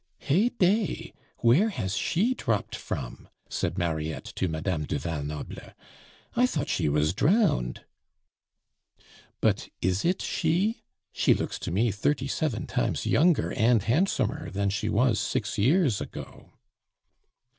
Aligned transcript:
"Heyday! 0.17 1.13
where 1.41 1.69
has 1.69 1.95
she 1.95 2.33
dropped 2.33 2.75
from?" 2.75 3.27
said 3.47 3.77
Mariette 3.77 4.25
to 4.35 4.47
Madame 4.47 4.85
du 4.85 4.97
Val 4.97 5.23
Noble. 5.23 5.73
"I 6.35 6.47
thought 6.47 6.69
she 6.69 6.89
was 6.89 7.13
drowned." 7.13 7.85
"But 9.41 9.69
is 9.79 10.03
it 10.03 10.19
she? 10.23 10.81
She 11.13 11.35
looks 11.35 11.59
to 11.59 11.69
me 11.71 11.91
thirty 11.91 12.27
seven 12.27 12.65
times 12.65 13.05
younger 13.05 13.53
and 13.53 13.83
handsomer 13.83 14.49
than 14.49 14.71
she 14.71 14.89
was 14.89 15.19
six 15.19 15.59
years 15.59 16.01
ago." 16.01 16.49